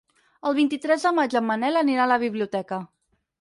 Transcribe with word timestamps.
El 0.51 0.53
vint-i-tres 0.59 1.05
de 1.07 1.11
maig 1.17 1.35
en 1.41 1.45
Manel 1.51 1.77
anirà 1.83 2.07
a 2.07 2.11
la 2.13 2.19
biblioteca. 2.25 2.81